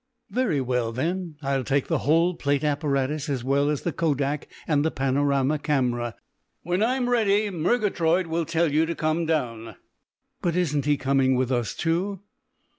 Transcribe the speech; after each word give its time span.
"Very 0.31 0.59
well, 0.61 0.91
then, 0.91 1.35
I'll 1.43 1.63
take 1.63 1.85
the 1.85 1.99
whole 1.99 2.33
plate 2.33 2.63
apparatus 2.63 3.29
as 3.29 3.43
well 3.43 3.69
as 3.69 3.83
the 3.83 3.93
kodak 3.93 4.47
and 4.67 4.83
the 4.83 4.89
panorama 4.89 5.59
camera. 5.59 6.15
When 6.63 6.81
I'm 6.81 7.07
ready, 7.07 7.51
Murgatroyd 7.51 8.25
will 8.25 8.45
tell 8.45 8.71
you 8.71 8.87
to 8.87 8.95
come 8.95 9.27
down." 9.27 9.75
"But 10.41 10.55
isn't 10.55 10.85
he 10.85 10.97
coming 10.97 11.35
with 11.35 11.51
us 11.51 11.75
too?" 11.75 12.21